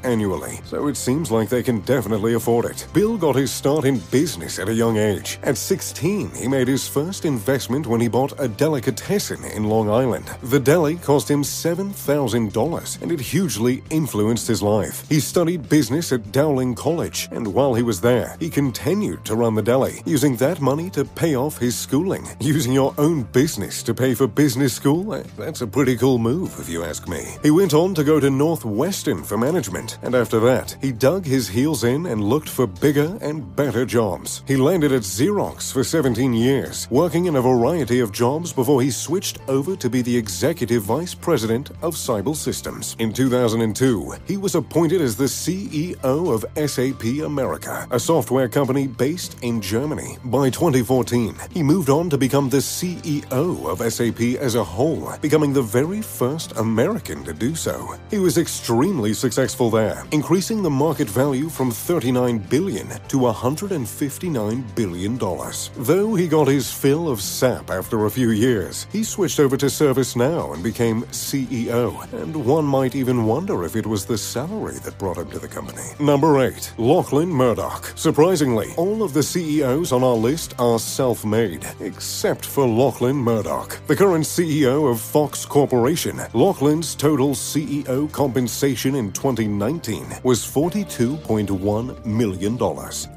[0.03, 2.87] annually, so it seems like they can definitely afford it.
[2.93, 5.39] Bill got his start in business at a young age.
[5.43, 10.27] At 16, he made his first investment when he bought a delicatessen in Long Island.
[10.43, 15.09] The deli cost him $7,000, and it hugely influenced his life.
[15.09, 19.55] He studied business at Dowling College, and while he was there, he continued to run
[19.55, 22.27] the deli, using that money to pay off his schooling.
[22.41, 25.05] Using your own business to pay for business school?
[25.39, 27.37] That's a pretty cool move, if you ask me.
[27.43, 31.49] He went on to go to Northwestern for management, and after that, he dug his
[31.49, 34.43] heels in and looked for bigger and better jobs.
[34.49, 38.91] He landed at Xerox for 17 years, working in a variety of jobs before he
[38.91, 42.97] switched over to be the executive vice president of Siebel Systems.
[42.99, 49.37] In 2002, he was appointed as the CEO of SAP America, a software company based
[49.43, 50.17] in Germany.
[50.25, 55.53] By 2014, he moved on to become the CEO of SAP as a whole, becoming
[55.53, 57.95] the very first American to do so.
[58.11, 65.19] He was extremely successful there, increasing the market value from 39 billion to 159 billion
[65.19, 65.71] dollars.
[65.77, 69.67] Though he got his fill of SAP after a few years, he switched over to
[69.67, 74.99] ServiceNow and became CEO, and one might even wonder if it was the salary that
[74.99, 75.83] brought him to the company.
[75.99, 76.75] Number 8.
[76.79, 77.93] Lachlan Murdoch.
[77.97, 83.97] Surprisingly, all of the CEOs on our list are self-made, except for Lachlan Murdoch, the
[83.97, 86.21] current CEO of Fox Corporation.
[86.33, 92.59] Lachlan's total CEO compensation in 2019 was $42.1 million,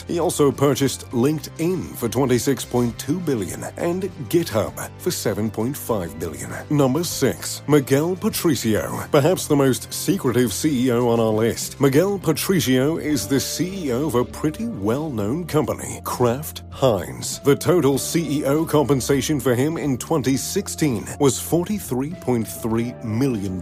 [0.07, 6.51] He also purchased LinkedIn for $26.2 billion and GitHub for 7.5 billion.
[6.69, 7.63] Number 6.
[7.67, 11.79] Miguel Patricio, perhaps the most secretive CEO on our list.
[11.79, 17.39] Miguel Patricio is the CEO of a pretty well-known company, Kraft Heinz.
[17.39, 23.59] The total CEO compensation for him in 2016 was $43.3 million,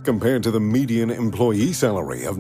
[0.04, 2.38] compared to the median employee salary of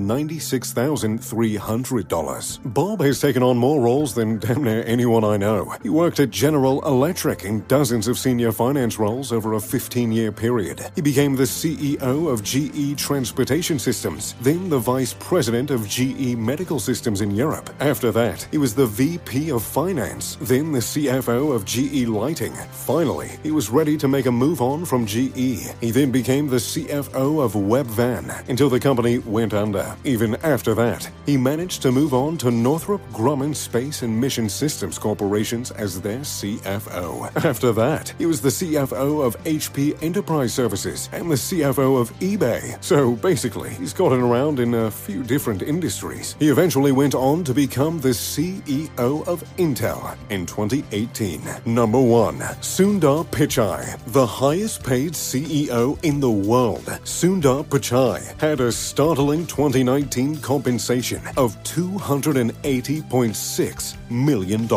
[0.88, 2.74] $96,300.
[2.74, 5.76] Bob has taken on more roles than damn near anyone I know.
[5.84, 10.32] He worked at General Electric in dozens of senior finance roles over a 15 year
[10.32, 10.90] period.
[10.96, 16.80] He became the CEO of GE Transportation Systems, then the vice president of GE Medical
[16.80, 17.70] Systems in Europe.
[17.80, 22.54] After that, he was the VP of Finance, then the CFO of GE Lighting.
[22.72, 25.72] Finally, he was ready to make a move on from GE.
[25.80, 29.96] He then became the CFO of Webvan until the company went under.
[30.04, 34.98] Even after that, he managed to move on to Northrop Grumman Space and Mission Systems
[34.98, 37.46] Corporations as their CFO.
[37.46, 42.82] After that, he was the CFO of HP Enterprise Services and the CFO of eBay.
[42.84, 46.36] So basically, he's gotten around in a few different industries.
[46.40, 51.42] He eventually went on to become the CEO of Intel in 2018.
[51.66, 52.40] Number 1.
[52.62, 56.86] Sundar Pichai, the highest paid CEO in the world.
[57.04, 64.70] Sundar Pichai had a startling 2019 compensation of $280.6 million,